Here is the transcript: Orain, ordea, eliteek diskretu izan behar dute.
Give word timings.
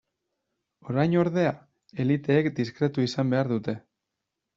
Orain, 0.93 1.11
ordea, 1.23 1.51
eliteek 2.03 2.49
diskretu 2.61 3.05
izan 3.09 3.31
behar 3.35 3.53
dute. 3.53 3.77